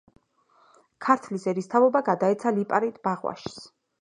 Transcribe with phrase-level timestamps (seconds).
[1.07, 3.61] ქართლის ერისთავობა გადაეცა ლიპარიტ ბაღვაშს.